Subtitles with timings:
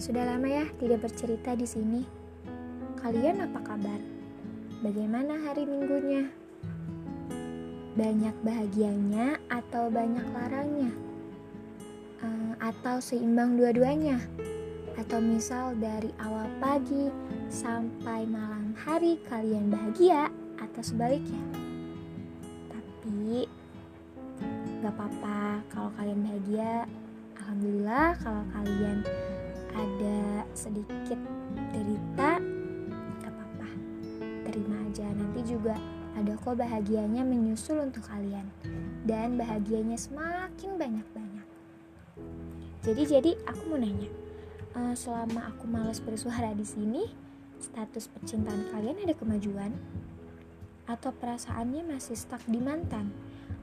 [0.00, 2.00] Sudah lama ya tidak bercerita di sini.
[3.04, 4.00] Kalian apa kabar?
[4.80, 6.24] Bagaimana hari minggunya?
[8.00, 10.88] Banyak bahagianya atau banyak larangnya?
[12.24, 14.16] Uh, atau seimbang dua-duanya?
[14.96, 17.12] Atau misal dari awal pagi
[17.52, 20.32] sampai malam hari kalian bahagia
[20.64, 21.44] atau sebaliknya?
[22.72, 23.44] Tapi
[24.80, 26.88] gak apa-apa kalau kalian bahagia.
[27.36, 29.04] Alhamdulillah kalau kalian
[29.74, 31.18] ada sedikit
[31.70, 32.42] derita
[33.22, 33.68] gak apa-apa.
[34.48, 35.06] Terima aja.
[35.14, 35.76] Nanti juga
[36.18, 38.46] ada kok bahagianya menyusul untuk kalian.
[39.06, 41.46] Dan bahagianya semakin banyak-banyak.
[42.80, 44.08] Jadi jadi aku mau nanya
[44.74, 47.04] uh, selama aku malas bersuara di sini
[47.60, 49.76] status percintaan kalian ada kemajuan?
[50.88, 53.12] Atau perasaannya masih stuck di mantan?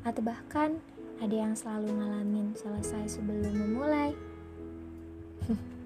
[0.05, 0.79] Atau bahkan
[1.17, 4.13] ada yang selalu ngalamin selesai sebelum memulai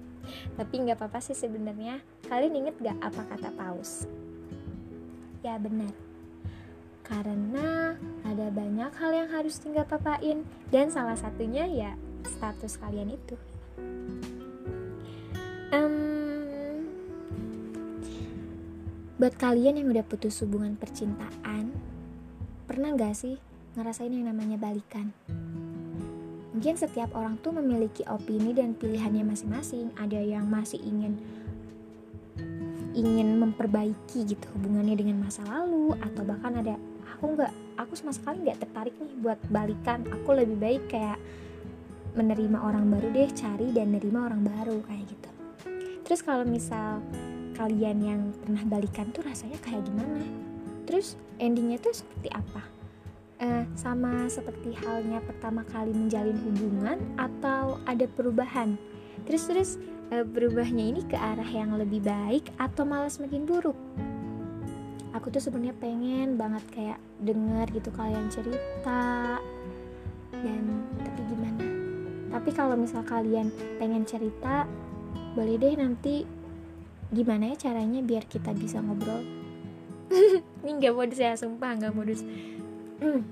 [0.56, 2.00] Tapi nggak apa-apa sih sebenarnya.
[2.26, 4.06] Kalian inget gak apa kata Paus?
[5.42, 5.92] Ya benar.
[7.02, 11.92] Karena ada banyak hal yang harus tinggal papain dan salah satunya ya
[12.24, 13.36] status kalian itu.
[15.72, 16.86] Um,
[19.18, 21.74] buat kalian yang udah putus hubungan percintaan,
[22.70, 23.36] pernah gak sih
[23.74, 25.10] ngerasain yang namanya balikan?
[26.62, 29.90] Mungkin setiap orang tuh memiliki opini dan pilihannya masing-masing.
[29.98, 31.18] Ada yang masih ingin
[32.94, 36.78] ingin memperbaiki gitu hubungannya dengan masa lalu atau bahkan ada
[37.18, 37.50] aku nggak
[37.82, 40.06] aku sama sekali nggak tertarik nih buat balikan.
[40.14, 41.18] Aku lebih baik kayak
[42.14, 45.30] menerima orang baru deh cari dan menerima orang baru kayak gitu.
[46.06, 47.02] Terus kalau misal
[47.58, 50.22] kalian yang pernah balikan tuh rasanya kayak gimana?
[50.86, 52.81] Terus endingnya tuh seperti apa
[53.42, 58.78] eh, sama seperti halnya pertama kali menjalin hubungan atau ada perubahan?
[59.26, 59.70] Terus terus
[60.14, 63.76] eh, berubahnya ini ke arah yang lebih baik atau malah semakin buruk?
[65.12, 69.42] Aku tuh sebenarnya pengen banget kayak denger gitu kalian cerita.
[70.32, 71.64] Dan tapi gimana?
[72.32, 74.64] Tapi kalau misal kalian pengen cerita
[75.36, 76.24] boleh deh nanti
[77.12, 79.20] gimana ya caranya biar kita bisa ngobrol?
[80.64, 82.24] Ini nggak modus ya sumpah nggak modus
[83.02, 83.26] Hmm.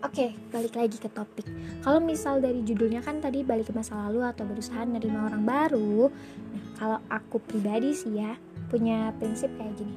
[0.00, 1.44] Oke, okay, balik lagi ke topik.
[1.84, 6.08] Kalau misal dari judulnya kan tadi balik ke masa lalu atau berusaha menerima orang baru.
[6.52, 8.32] Nah, kalau aku pribadi sih ya,
[8.72, 9.92] punya prinsip kayak gini.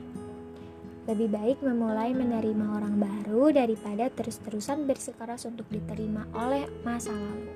[1.08, 7.48] Lebih baik memulai menerima orang baru daripada terus-terusan bersikeras untuk diterima oleh masa lalu.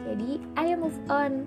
[0.00, 0.30] Jadi,
[0.64, 1.44] ayo move on.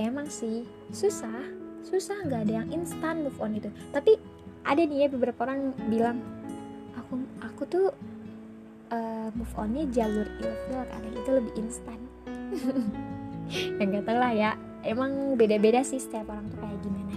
[0.00, 1.52] Emang sih, susah.
[1.84, 3.68] Susah nggak ada yang instan move on itu.
[3.92, 4.16] Tapi
[4.64, 6.24] ada nih ya beberapa orang bilang,
[6.96, 7.86] aku aku tuh
[8.92, 12.00] uh, move onnya jalur ilfil karena itu lebih instan.
[13.48, 14.50] Ya nggak tahu lah ya.
[14.84, 17.16] Emang beda-beda sih setiap orang tuh kayak gimana.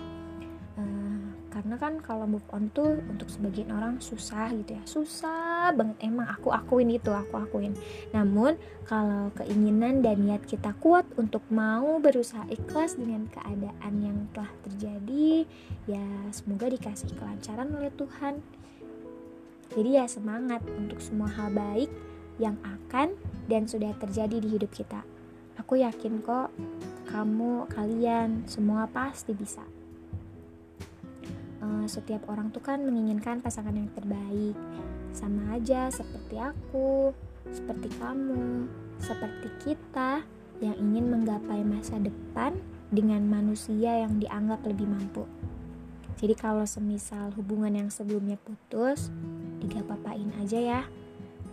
[0.80, 4.84] Uh, karena kan kalau move on tuh untuk sebagian orang susah gitu ya.
[4.88, 6.00] Susah banget.
[6.08, 7.76] Emang aku akuin itu aku akuin.
[8.16, 8.56] Namun
[8.88, 15.44] kalau keinginan dan niat kita kuat untuk mau berusaha ikhlas dengan keadaan yang telah terjadi
[15.90, 18.40] ya semoga dikasih kelancaran oleh Tuhan
[19.72, 21.88] jadi ya semangat untuk semua hal baik
[22.40, 23.16] yang akan
[23.48, 25.04] dan sudah terjadi di hidup kita.
[25.60, 26.52] Aku yakin kok
[27.12, 29.64] kamu, kalian, semua pasti bisa.
[31.62, 34.58] Uh, setiap orang tuh kan menginginkan pasangan yang terbaik.
[35.12, 37.12] Sama aja seperti aku,
[37.52, 38.66] seperti kamu,
[38.98, 40.24] seperti kita
[40.64, 42.56] yang ingin menggapai masa depan
[42.90, 45.28] dengan manusia yang dianggap lebih mampu.
[46.22, 49.10] Jadi kalau semisal hubungan yang sebelumnya putus,
[49.62, 50.82] tiga papain aja ya.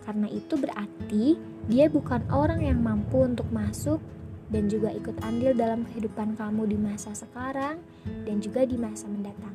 [0.03, 1.37] Karena itu berarti
[1.69, 4.01] dia bukan orang yang mampu untuk masuk
[4.49, 7.77] dan juga ikut andil dalam kehidupan kamu di masa sekarang
[8.25, 9.53] dan juga di masa mendatang.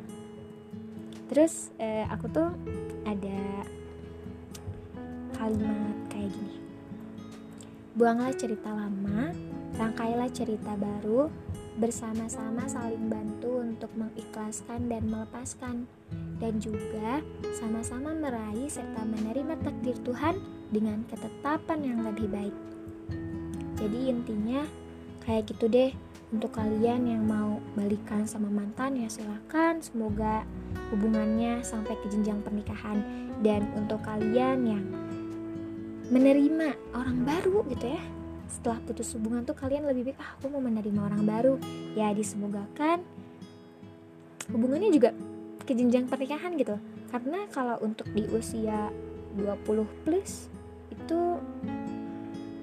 [1.26, 2.54] Terus eh, aku tuh
[3.03, 3.66] ada
[5.34, 6.56] kalimat kayak gini.
[7.99, 9.34] Buanglah cerita lama,
[9.75, 11.26] rangkailah cerita baru,
[11.75, 15.76] bersama-sama saling bantu untuk mengikhlaskan dan melepaskan.
[16.38, 17.23] Dan juga
[17.59, 20.38] sama-sama meraih serta menerima takdir Tuhan
[20.71, 22.56] dengan ketetapan yang lebih baik.
[23.79, 24.62] Jadi intinya
[25.26, 25.91] kayak gitu deh
[26.31, 30.43] untuk kalian yang mau balikan sama mantan ya silahkan semoga
[30.91, 33.03] hubungannya sampai ke jenjang pernikahan.
[33.43, 34.85] Dan untuk kalian yang
[36.12, 38.03] menerima orang baru gitu ya
[38.54, 41.54] setelah putus hubungan tuh kalian lebih baik ah aku mau menerima orang baru.
[41.98, 43.02] Ya disemogakan
[44.54, 45.10] hubungannya juga
[45.66, 46.78] ke jenjang pernikahan gitu.
[47.10, 48.94] Karena kalau untuk di usia
[49.34, 50.46] 20 plus
[50.94, 51.20] itu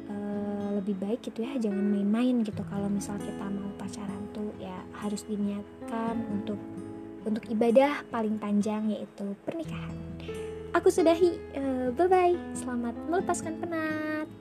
[0.07, 2.63] uh, lebih baik gitu ya jangan main-main gitu.
[2.71, 6.59] Kalau misal kita mau pacaran tuh ya harus diniatkan untuk
[7.21, 9.93] untuk ibadah paling panjang yaitu pernikahan.
[10.71, 14.40] Aku sudahi uh, bye bye selamat melepaskan penat